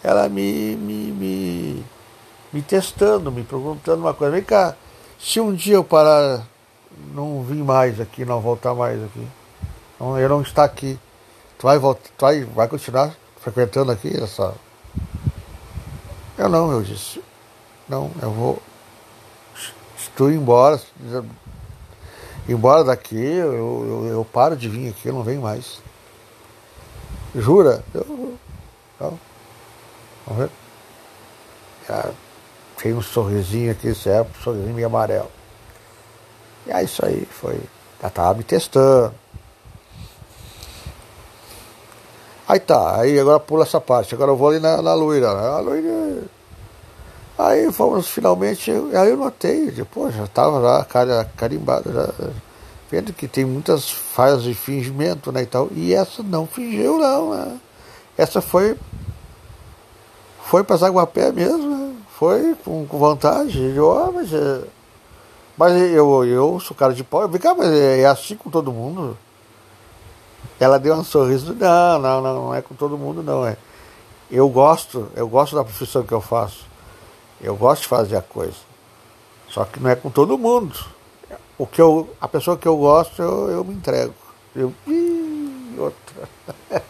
[0.04, 1.86] ela me, me, me,
[2.54, 4.34] me testando, me perguntando uma coisa.
[4.34, 4.76] Vem cá,
[5.20, 6.46] se um dia eu parar,
[7.14, 9.28] não vir mais aqui, não voltar mais aqui,
[10.00, 10.98] não, eu não estar aqui,
[11.58, 14.54] tu vai, voltar, tu vai, vai continuar frequentando aqui essa.
[16.38, 17.22] Eu não, eu disse,
[17.88, 18.62] não, eu vou.
[19.98, 20.82] Estou embora,
[22.52, 25.82] embora daqui, eu, eu, eu, paro de vir aqui, eu não venho mais.
[27.36, 27.84] Jura?
[27.94, 28.38] Eu.
[29.00, 30.50] Vamos ver.
[31.88, 32.12] Já
[32.82, 34.30] tem um sorrisinho aqui, certo?
[34.30, 35.30] Um sorrisinho meio amarelo.
[36.66, 37.60] E aí isso aí foi.
[38.02, 39.14] Já tava me testando.
[42.48, 44.16] Aí tá, aí agora pula essa parte.
[44.16, 45.34] Agora eu vou ali na, na loira.
[45.34, 46.26] Né?
[46.26, 46.39] A.
[47.40, 48.70] Aí fomos finalmente.
[48.70, 50.86] Aí eu notei, depois já tava lá
[51.38, 52.10] carimbado, já,
[52.92, 55.44] vendo que tem muitas falhas de fingimento, né?
[55.44, 57.34] E, tal, e essa não fingiu, não.
[57.34, 57.58] Né?
[58.18, 58.78] Essa foi.
[60.44, 61.96] Foi para Zaguapé mesmo, né?
[62.18, 63.58] Foi com, com vontade.
[63.74, 64.62] Eu, ah, mas, é,
[65.56, 67.22] mas eu, eu sou cara de pau.
[67.22, 69.18] Eu, cá, mas é, é assim com todo mundo.
[70.60, 73.48] Ela deu um sorriso, não, não, não, não é com todo mundo, não.
[73.48, 73.56] É.
[74.30, 76.69] Eu gosto, eu gosto da profissão que eu faço.
[77.42, 78.58] Eu gosto de fazer a coisa.
[79.48, 80.78] Só que não é com todo mundo.
[81.58, 84.14] O que eu, a pessoa que eu gosto, eu, eu me entrego.
[84.56, 86.30] Eu, ih, outra.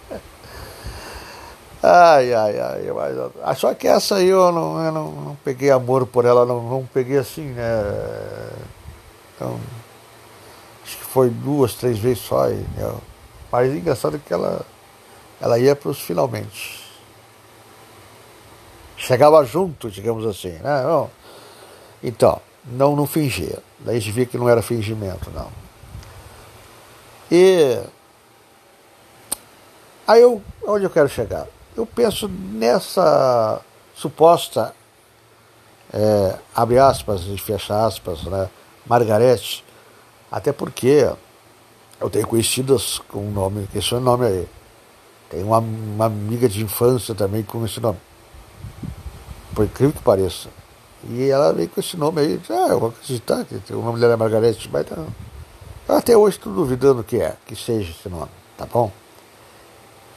[1.81, 2.91] ai, ai, ai.
[2.91, 6.45] Mas, ah, só que essa aí eu não, eu não, não peguei amor por ela,
[6.45, 7.63] não, não peguei assim, né?
[9.35, 9.59] Então,
[10.83, 12.49] acho que foi duas, três vezes só.
[12.49, 12.93] E, né?
[13.51, 14.65] Mas engraçado é que ela,
[15.41, 16.78] ela ia para os finalmente.
[18.99, 20.83] Chegava junto, digamos assim, né?
[22.03, 23.57] Então, não, não fingia.
[23.79, 25.49] Daí a gente via que não era fingimento, não.
[27.31, 27.79] E
[30.05, 31.47] aí eu, onde eu quero chegar?
[31.77, 33.61] Eu penso nessa
[33.95, 34.75] suposta,
[35.93, 38.49] é, abre aspas e fecha aspas, né,
[38.85, 39.63] Margarete,
[40.29, 41.09] até porque
[42.01, 44.47] eu tenho conhecidas com o nome, esse é nome aí.
[45.29, 48.08] Tem uma, uma amiga de infância também com esse nome.
[49.53, 50.49] Por incrível que pareça.
[51.09, 52.41] E ela veio com esse nome aí.
[52.49, 55.07] Ah, eu vou acreditar que o nome dela é Margarete, mas não.
[55.87, 58.91] Até hoje estou duvidando que é, que seja esse nome, tá bom?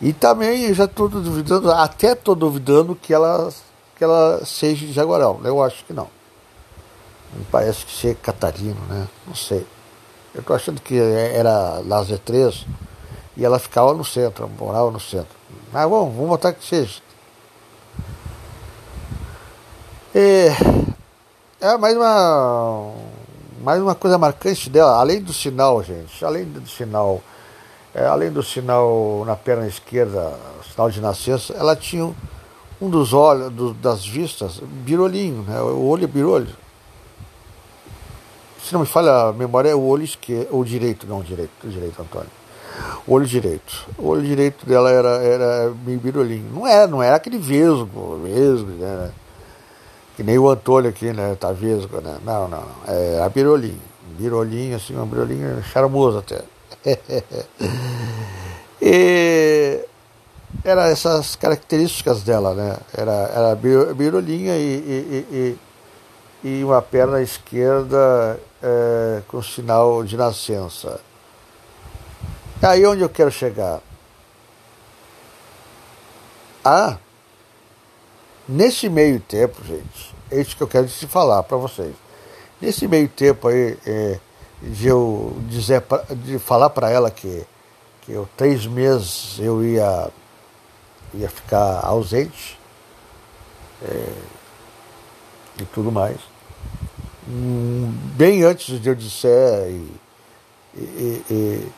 [0.00, 3.50] E também eu já estou duvidando, até estou duvidando que ela,
[3.96, 5.40] que ela seja de Jaguarão.
[5.44, 6.08] Eu acho que não.
[7.32, 9.08] Me parece que ser Catarino, né?
[9.26, 9.64] Não sei.
[10.34, 12.66] Eu estou achando que era lá Z3
[13.36, 15.34] e ela ficava no centro, morava no centro.
[15.72, 17.00] Mas bom, vamos botar que seja.
[20.14, 20.48] E,
[21.60, 22.92] é mais uma,
[23.62, 27.22] mais uma coisa marcante dela, além do sinal, gente, além do sinal,
[27.94, 30.38] é, além do sinal na perna esquerda,
[30.70, 32.12] sinal de nascença, ela tinha
[32.80, 36.62] um, dos olhos, do, das vistas, birolinho, né, o olho é birolho
[38.62, 42.00] se não me falha a memória, é o olho esquerdo, ou direito, não, direito, direito,
[42.00, 42.30] Antônio.
[43.06, 43.86] O olho direito.
[43.98, 46.48] O olho direito dela era, era meio birolinho.
[46.50, 49.10] Não era, não era aquele vesgo, vesgo, né?
[50.16, 51.36] Que nem o Antônio aqui, né?
[51.58, 52.18] Vesgo, né?
[52.24, 52.94] Não, não, não.
[52.94, 53.80] É a birolinho.
[54.18, 56.42] Birolinho, assim, uma birolinha charmosa até.
[58.80, 59.80] e
[60.64, 62.76] era essas características dela, né?
[62.96, 63.54] Era, era
[63.94, 65.58] birolinha e, e, e
[66.44, 71.00] e uma perna esquerda é, com sinal de nascença.
[72.60, 73.80] Aí onde eu quero chegar.
[76.64, 76.96] Ah,
[78.48, 81.94] nesse meio tempo, gente, é isso que eu quero te falar para vocês.
[82.60, 84.18] Nesse meio tempo aí, é,
[84.62, 87.44] de eu dizer, pra, de falar para ela que,
[88.02, 90.10] que eu três meses eu ia,
[91.14, 92.58] ia ficar ausente
[93.82, 94.12] é,
[95.60, 96.32] e tudo mais
[98.16, 99.92] bem antes de eu disser e,
[100.74, 101.68] e, e,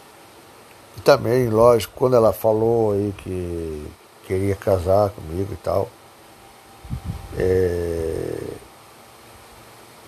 [0.96, 3.86] e, também, lógico, quando ela falou aí que
[4.26, 5.88] queria casar comigo e tal,
[7.36, 8.38] é,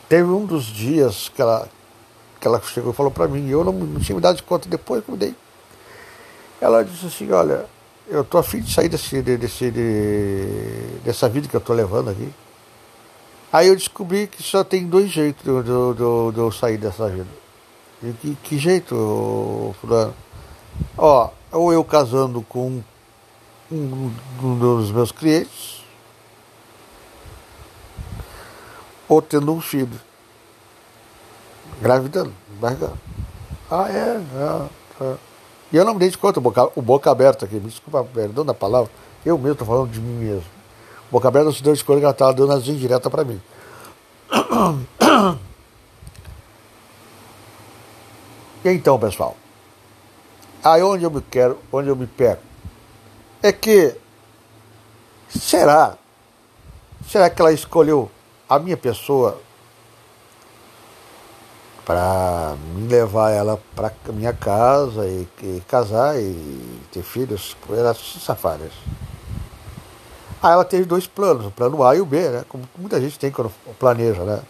[0.08, 1.68] teve um dos dias que ela,
[2.40, 4.68] que ela chegou e falou para mim, eu não, não tinha me dado de conta
[4.68, 5.34] depois que eu dei.
[6.60, 7.66] Ela disse assim, olha,
[8.08, 12.32] eu tô afim de sair desse, desse, de, dessa vida que eu tô levando aqui.
[13.52, 17.28] Aí eu descobri que só tem dois jeitos de, de, de eu sair dessa vida.
[18.02, 20.14] E que, que jeito, fulano?
[20.96, 22.82] Ó, ou eu casando com
[23.70, 24.10] um,
[24.42, 25.75] um dos meus clientes,
[29.08, 30.00] ou tendo um filho.
[31.80, 32.98] Gravidando, barrigando.
[33.70, 34.20] Ah, é,
[35.00, 35.16] é.
[35.72, 38.04] E eu não me dei de conta, o boca, o boca aberta aqui, me desculpa,
[38.14, 38.90] perdão da palavra,
[39.24, 40.44] eu mesmo estou falando de mim mesmo.
[41.10, 43.40] boca aberta no sentido de escolha que ela estava dando as indireta para mim.
[48.64, 49.36] E então, pessoal,
[50.62, 52.40] aí onde eu me quero, onde eu me pego,
[53.42, 53.94] é que
[55.28, 55.98] será,
[57.08, 58.10] será que ela escolheu
[58.48, 59.40] a minha pessoa
[61.84, 68.72] para me levar ela para minha casa e, e, casar e ter filhos, elas safadas.
[70.42, 72.44] Aí ela teve dois planos, o plano A e o B, né?
[72.48, 74.42] Como muita gente tem quando planeja, né?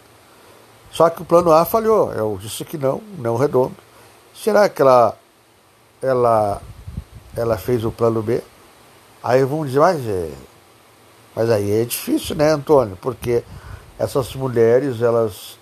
[0.91, 2.11] Só que o plano A falhou.
[2.11, 3.75] Eu disse que não, não redondo.
[4.33, 5.15] Será que ela,
[6.01, 6.61] ela,
[7.35, 8.41] ela fez o plano B?
[9.23, 10.31] Aí vamos dizer, mas, é,
[11.35, 12.97] mas aí é difícil, né, Antônio?
[12.99, 13.43] Porque
[13.99, 15.57] essas mulheres, elas,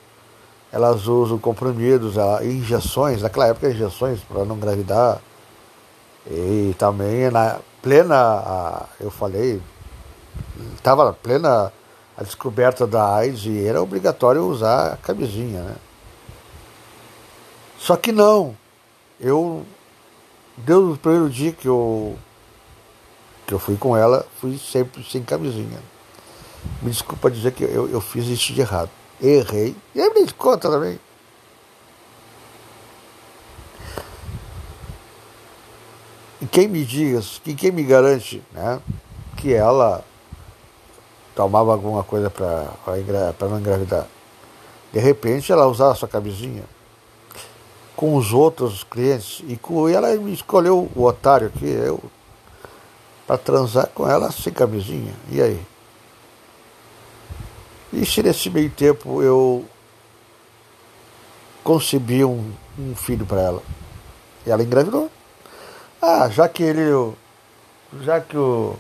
[0.72, 5.22] elas usam comprimidos, injeções, naquela época injeções para não engravidar.
[6.30, 9.62] E também na plena, eu falei,
[10.76, 11.72] estava plena
[12.18, 15.76] a descoberta da AIDS e era obrigatório usar a camisinha, né?
[17.78, 18.56] Só que não,
[19.20, 19.64] eu,
[20.58, 22.18] desde o primeiro dia que eu,
[23.46, 25.80] que eu fui com ela, fui sempre sem camisinha.
[26.82, 28.90] Me desculpa dizer que eu, eu fiz isso de errado.
[29.22, 29.76] Errei.
[29.94, 31.00] E eu me conta também.
[36.42, 38.80] E quem me diz, que quem me garante né,
[39.38, 40.04] que ela
[41.34, 42.68] tomava alguma coisa para
[43.50, 44.06] não engravidar?
[44.92, 46.64] De repente ela usava sua camisinha
[47.96, 52.04] com os outros clientes e, com, e ela escolheu o otário aqui, eu,
[53.26, 55.14] para transar com ela sem camisinha.
[55.32, 55.75] E aí?
[57.94, 59.66] E se nesse meio tempo eu
[61.64, 63.64] concebi um, um filho para ela?
[64.46, 65.10] E ela engravidou.
[66.02, 67.14] Ah, já que ele.
[68.02, 68.76] Já que o,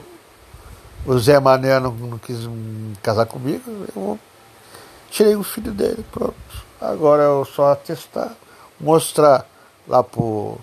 [1.05, 2.37] o Zé Mané não, não quis
[3.01, 3.63] casar comigo,
[3.95, 4.19] eu
[5.09, 6.35] tirei o filho dele, pronto.
[6.81, 8.35] Agora eu só atestar
[8.79, 9.45] mostrar
[9.87, 10.57] lá pro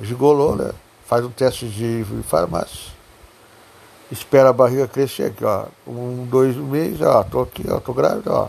[0.00, 0.72] gigolô, né?
[1.06, 2.92] Faz um teste de farmácia.
[4.12, 5.64] Espera a barriga crescer aqui, ó.
[5.86, 8.48] Um, dois meses, ó, tô aqui, ó, tô grávida, ó.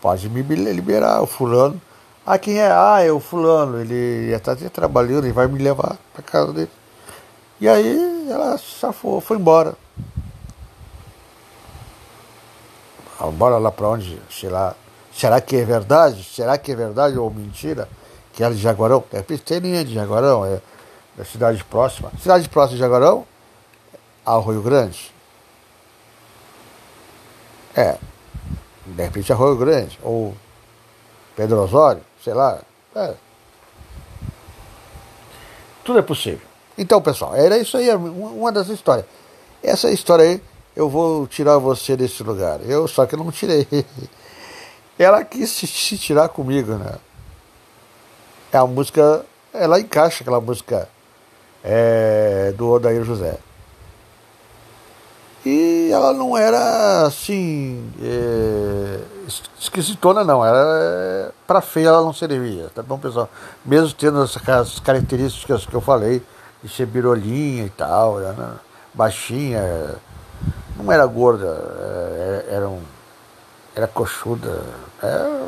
[0.00, 1.80] Pode me liberar, o fulano.
[2.26, 2.70] Ah, quem é?
[2.70, 6.70] Ah, é o fulano, ele está trabalhando, ele vai me levar para casa dele.
[7.60, 9.74] E aí ela safou, foi embora.
[13.34, 14.20] Bora lá para onde?
[14.30, 14.74] Sei lá.
[15.12, 16.24] Será que é verdade?
[16.24, 17.88] Será que é verdade ou mentira?
[18.38, 20.60] que era de Jaguarão, é Pisteirinha de Jaguarão, é
[21.16, 22.12] da cidade próxima.
[22.22, 23.26] Cidade próxima de Jaguarão,
[24.36, 25.12] Arroio Grande.
[27.74, 27.96] É,
[28.86, 30.34] de repente Arroio Grande, ou
[31.36, 32.60] Pedro Osório, sei lá.
[32.94, 33.14] É.
[35.84, 36.46] Tudo é possível.
[36.76, 39.06] Então, pessoal, era isso aí, uma das histórias.
[39.62, 40.42] Essa história aí,
[40.74, 42.60] eu vou tirar você desse lugar.
[42.62, 43.66] Eu só que não tirei.
[44.98, 46.98] Ela quis se tirar comigo, né?
[48.52, 50.88] é a música, ela encaixa aquela música
[51.62, 53.38] é, do Odair José.
[55.50, 59.00] E ela não era assim é,
[59.58, 63.30] esquisitona não, era para feia ela não servia, tá bom pessoal?
[63.64, 66.22] Mesmo tendo essas características que eu falei,
[66.62, 68.56] de ser birolinha e tal, era né?
[68.92, 69.94] baixinha,
[70.76, 72.82] não era gorda, é, era, um,
[73.74, 74.62] era coxuda,
[75.02, 75.46] era,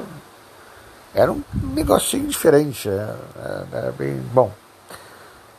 [1.14, 1.42] era um
[1.74, 4.50] negocinho diferente, era, é, é, era bem bom.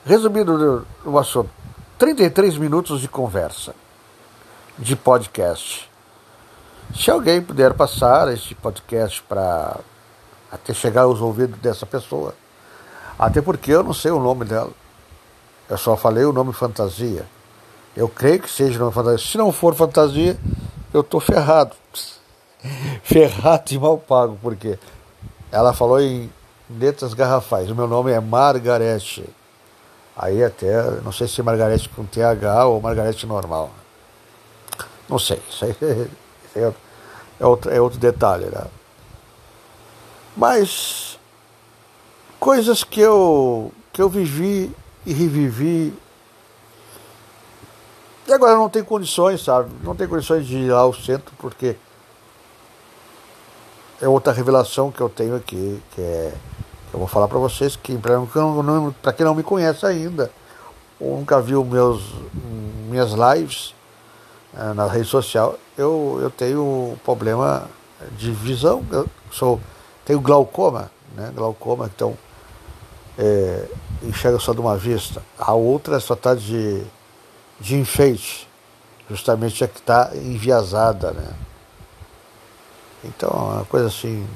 [0.04, 1.52] Resumindo o assunto,
[2.00, 3.76] 33 minutos de conversa,
[4.82, 5.88] de podcast.
[6.96, 9.80] Se alguém puder passar esse podcast para
[10.52, 12.34] até chegar aos ouvidos dessa pessoa,
[13.18, 14.72] até porque eu não sei o nome dela,
[15.70, 17.28] eu só falei o nome fantasia.
[17.96, 19.20] Eu creio que seja nome fantasia.
[19.20, 20.38] Se não for fantasia,
[20.92, 21.76] eu estou ferrado.
[23.04, 24.80] ferrado e mal pago, porque
[25.52, 26.28] ela falou em
[26.70, 27.70] letras garrafais.
[27.70, 29.24] O meu nome é Margarete.
[30.18, 33.70] Aí até, não sei se Margarete com TH ou Margarete normal.
[35.12, 35.76] Não sei, isso aí
[36.56, 36.74] é,
[37.42, 38.66] é, outro, é outro detalhe, né?
[40.38, 41.20] Mas
[42.40, 44.74] coisas que eu, que eu vivi
[45.06, 45.94] e revivi.
[48.26, 49.70] E agora não tem condições, sabe?
[49.84, 51.76] Não tem condições de ir lá ao centro, porque
[54.02, 56.34] é outra revelação que eu tenho aqui, que é
[56.94, 60.30] eu vou falar para vocês que para quem não me conhece ainda
[61.00, 62.04] ou nunca viu meus
[62.90, 63.74] minhas lives
[64.54, 67.70] na rede social, eu, eu tenho problema
[68.18, 69.60] de visão, eu sou
[70.06, 71.32] tenho glaucoma, né?
[71.36, 72.18] Glaucoma, então
[73.18, 73.66] é,
[74.04, 75.22] enxerga só de uma vista.
[75.38, 76.84] A outra só está de,
[77.60, 78.48] de enfeite.
[79.10, 81.34] justamente a que está enviesada, né?
[83.04, 84.28] Então é uma coisa assim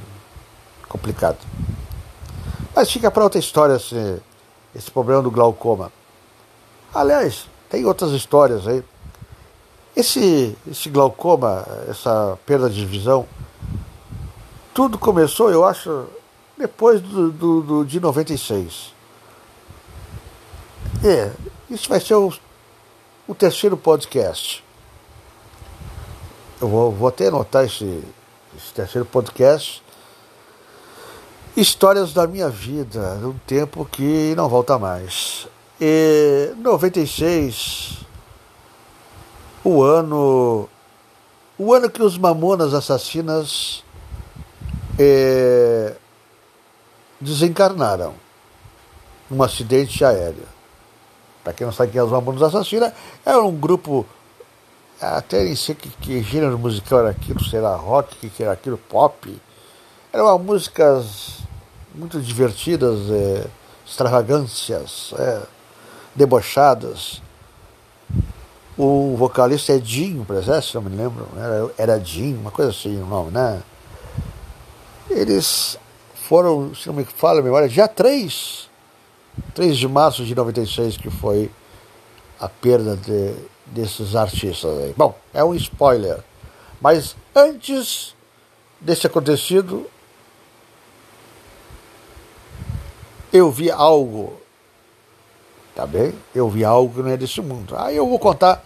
[0.88, 1.38] complicada.
[2.76, 4.22] Mas fica para outra história esse,
[4.76, 5.92] esse problema do glaucoma.
[6.94, 8.84] Aliás, tem outras histórias aí.
[9.96, 13.26] Esse, esse glaucoma, essa perda de visão,
[14.74, 16.08] tudo começou, eu acho,
[16.58, 18.94] depois do, do, do de 96.
[21.02, 21.32] É,
[21.70, 22.34] isso vai ser o,
[23.26, 24.62] o terceiro podcast.
[26.60, 28.04] Eu vou, vou até anotar esse,
[28.58, 29.82] esse terceiro podcast.
[31.56, 35.48] Histórias da minha vida, um tempo que não volta mais.
[35.80, 38.05] E 96
[39.66, 40.70] o ano
[41.58, 43.84] o ano que os Mamonas Assassinas
[45.00, 45.96] é,
[47.20, 48.14] desencarnaram
[49.30, 50.46] num acidente aéreo.
[51.44, 52.94] Para quem não sabe quem é os Mamonas Assassinas,
[53.26, 54.06] era um grupo,
[55.02, 58.78] até nem sei que, que gênero musical era aquilo, se era rock, que era aquilo,
[58.78, 59.42] pop.
[60.14, 61.40] Eram músicas
[61.94, 63.48] muito divertidas, é,
[63.86, 65.42] extravagâncias, é,
[66.14, 67.22] debochadas
[68.78, 73.02] o vocalista é Dinho, exemplo, se não me lembro, era, era Dinho, uma coisa assim
[73.02, 73.62] o nome, né?
[75.10, 75.78] Eles
[76.14, 78.70] foram, se não me fala a memória, dia 3,
[79.54, 81.50] 3 de março de 96, que foi
[82.40, 83.34] a perda de,
[83.68, 84.94] desses artistas aí.
[84.98, 86.20] Bom, é um spoiler.
[86.82, 88.14] Mas antes
[88.82, 89.86] desse acontecido,
[93.32, 94.40] eu vi algo
[95.76, 96.14] Tá bem?
[96.34, 97.76] Eu vi algo que não é desse mundo.
[97.78, 98.64] Aí eu vou contar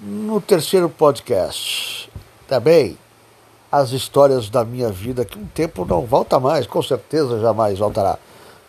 [0.00, 2.10] no terceiro podcast.
[2.48, 2.98] Tá bem?
[3.70, 8.18] As histórias da minha vida que um tempo não volta mais, com certeza jamais voltará.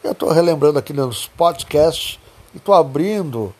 [0.03, 2.19] Eu estou relembrando aqui nos podcasts
[2.53, 3.53] e estou abrindo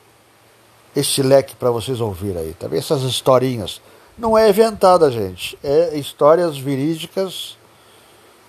[0.96, 2.78] esse leque para vocês ouvirem aí, tá bem?
[2.78, 3.82] Essas historinhas.
[4.16, 5.58] Não é inventada, gente.
[5.64, 7.58] É histórias verídicas,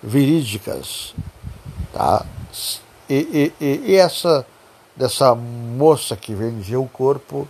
[0.01, 1.15] verídicas,
[1.91, 2.23] tá?
[3.09, 4.45] E, e, e, e essa
[4.97, 7.47] dessa moça que vendia o corpo.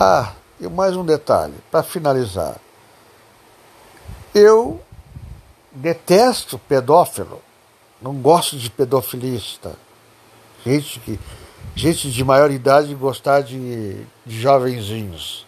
[0.00, 2.56] Ah, e mais um detalhe, para finalizar.
[4.34, 4.80] Eu
[5.70, 7.40] detesto pedófilo,
[8.00, 9.76] não gosto de pedofilista.
[10.64, 11.20] Gente que
[11.74, 15.46] gente de maior idade gostar de, de jovenzinhos,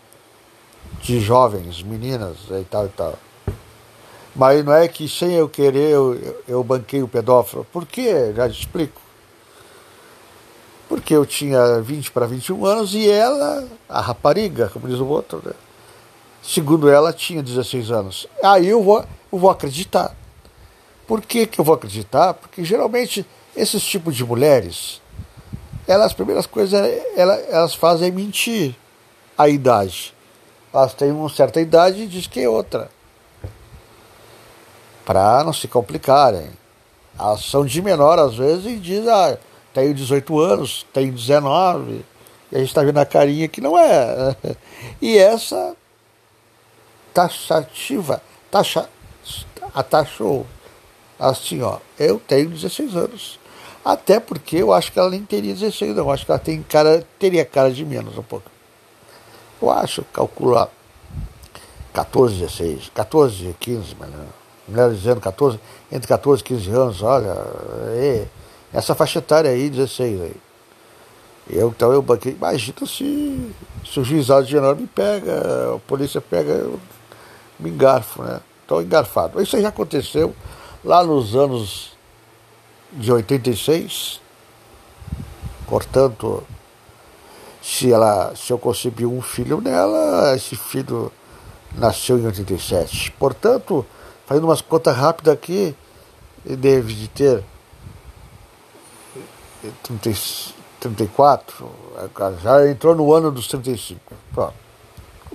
[1.01, 3.19] de jovens, meninas e tal e tal.
[4.37, 7.66] Mas não é que sem eu querer eu, eu banquei o pedófilo.
[7.73, 8.33] Por quê?
[8.37, 9.07] Já te explico
[10.89, 15.43] porque eu tinha 20 para 21 anos e ela, a rapariga, como diz o outro,
[15.45, 15.53] né?
[16.43, 18.26] segundo ela, tinha 16 anos.
[18.43, 20.16] Aí eu vou, eu vou acreditar.
[21.07, 22.34] Por que, que eu vou acreditar?
[22.34, 25.01] Porque geralmente esses tipos de mulheres,
[25.86, 26.72] elas, as primeiras coisas
[27.16, 28.74] elas, elas fazem é mentir
[29.36, 30.14] a idade.
[30.72, 32.91] Elas têm uma certa idade e diz que é outra.
[35.05, 36.51] Para não se complicarem.
[37.18, 39.39] Elas são de menor às vezes e dizem, ah,
[39.79, 42.05] tenho 18 anos, tenho 19,
[42.51, 44.37] e a gente está vendo a carinha que não é.
[45.01, 45.76] E essa
[47.14, 48.89] taxativa, taxa,
[49.74, 50.47] a taxou
[51.18, 53.39] assim, ó, eu tenho 16 anos.
[53.85, 56.05] Até porque eu acho que ela nem teria 16, não.
[56.05, 58.51] Eu acho que ela tem cara, teria cara de menos um pouco.
[59.61, 60.68] Eu acho, calcular
[61.93, 64.11] 14, 16, 14, 15, mas
[64.68, 65.59] mulher dizendo 14,
[65.91, 67.35] entre 14 e 15 anos, olha,
[67.97, 68.26] é,
[68.73, 70.37] essa faixa etária aí, 16 aí.
[71.51, 73.55] Eu, então eu banquei, imagina se,
[73.87, 76.79] se o juizado geral me pega, a polícia pega, eu
[77.59, 78.41] me engarfo, né?
[78.62, 79.41] Estou engarfado.
[79.41, 80.35] Isso já aconteceu
[80.85, 81.97] lá nos anos
[82.93, 84.21] de 86.
[85.66, 86.45] Portanto,
[87.62, 91.11] se, ela, se eu concebi um filho nela, esse filho
[91.77, 93.11] nasceu em 87.
[93.12, 93.87] Portanto,
[94.27, 95.75] fazendo umas contas rápidas aqui,
[96.45, 97.45] deve de ter
[100.80, 101.70] 34,
[102.42, 104.00] já entrou no ano dos 35.
[104.32, 104.54] Pronto.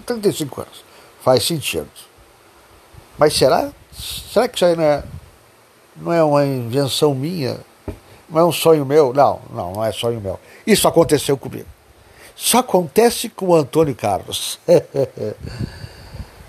[0.06, 0.84] 35 anos.
[1.22, 1.90] Faz sentido.
[3.18, 3.72] Mas será?
[3.92, 5.04] Será que isso aí não é,
[5.96, 7.60] não é uma invenção minha?
[8.30, 9.14] Não é um sonho meu?
[9.14, 10.40] Não, não, não é sonho meu.
[10.66, 11.68] Isso aconteceu comigo.
[12.36, 14.60] Isso acontece com o Antônio Carlos.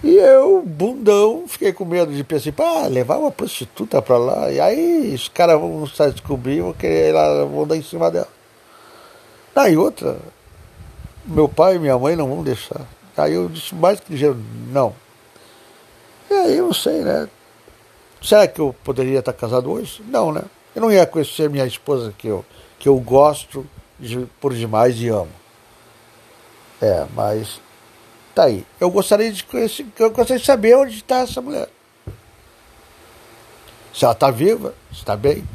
[0.05, 4.53] E eu, bundão, fiquei com medo de pensar, ah, levar uma prostituta pra lá.
[4.53, 8.29] E aí os caras vão descobrir, vão querer ir lá, vão dar em cima dela.
[9.57, 10.19] Aí outra,
[11.25, 12.83] meu pai e minha mãe não vão deixar.
[13.17, 14.37] Aí eu disse mais que dinheiro,
[14.71, 14.95] não.
[16.31, 17.27] E aí eu não sei, né?
[18.21, 20.03] Será que eu poderia estar casado hoje?
[20.07, 20.43] Não, né?
[20.77, 22.45] Eu não ia conhecer minha esposa que eu,
[22.79, 23.67] que eu gosto
[23.99, 25.33] de, por demais e amo.
[26.83, 27.59] É, mas
[28.35, 28.67] Tá aí.
[28.81, 31.69] Eu gostaria de conhecer, eu gostaria de saber onde está essa mulher.
[33.95, 35.47] Se ela está viva, está bem.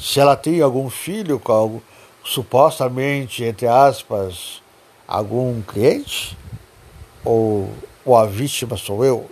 [0.00, 1.82] Se ela tem algum filho com algo,
[2.24, 4.60] supostamente, entre aspas,
[5.06, 6.36] algum cliente,
[7.24, 7.72] ou,
[8.04, 9.30] ou a vítima sou eu,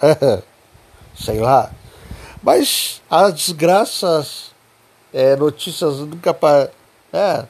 [1.14, 1.70] sei lá.
[2.42, 4.50] Mas as desgraças,
[5.14, 6.36] é, notícias nunca.
[7.12, 7.44] É,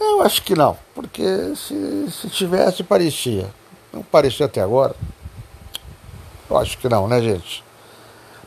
[0.00, 1.22] eu acho que não, porque
[1.54, 3.48] se, se tivesse, parecia.
[3.92, 4.94] Não parecia até agora.
[6.48, 7.64] Eu acho que não, né, gente?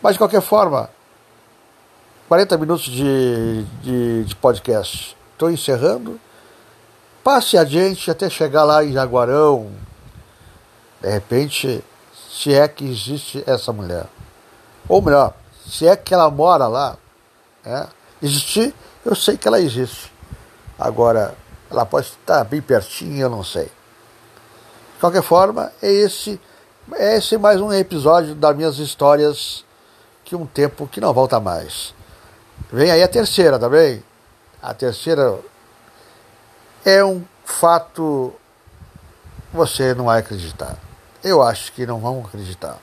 [0.01, 0.89] Mas de qualquer forma,
[2.27, 5.17] 40 minutos de, de, de podcast.
[5.33, 6.19] Estou encerrando.
[7.23, 9.69] Passe adiante até chegar lá em Jaguarão.
[11.01, 11.83] De repente,
[12.31, 14.05] se é que existe essa mulher.
[14.87, 15.33] Ou melhor,
[15.67, 16.97] se é que ela mora lá.
[17.65, 17.87] É,
[18.21, 18.73] existir,
[19.05, 20.11] eu sei que ela existe.
[20.79, 21.35] Agora,
[21.69, 23.69] ela pode estar bem pertinho, eu não sei.
[25.01, 26.39] Qualquer forma, é esse,
[26.93, 29.65] é esse mais um episódio das minhas histórias
[30.23, 31.91] que um tempo que não volta mais.
[32.71, 34.03] Vem aí a terceira, tá bem?
[34.61, 35.39] A terceira
[36.85, 38.31] é um fato
[39.51, 40.77] você não vai acreditar.
[41.23, 42.77] Eu acho que não vão acreditar.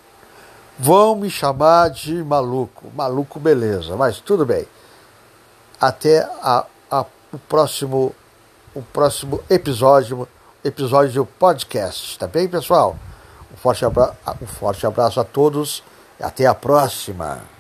[0.77, 2.91] Vão me chamar de maluco.
[2.97, 4.67] Maluco, beleza, mas tudo bem.
[5.81, 8.13] Até a, a, o próximo
[8.75, 10.29] o próximo episódio,
[10.65, 12.19] episódio do podcast.
[12.19, 12.97] Tá bem, pessoal?
[13.53, 15.83] Um forte, abra um forte abraço a todos
[16.19, 17.58] e até a próxima.